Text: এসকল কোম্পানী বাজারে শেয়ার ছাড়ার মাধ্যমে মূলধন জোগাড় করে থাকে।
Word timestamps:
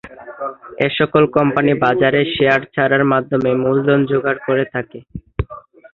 এসকল 0.87 1.23
কোম্পানী 1.35 1.71
বাজারে 1.83 2.21
শেয়ার 2.33 2.61
ছাড়ার 2.73 3.03
মাধ্যমে 3.11 3.51
মূলধন 3.63 3.99
জোগাড় 4.09 4.39
করে 4.47 4.65
থাকে। 4.73 4.99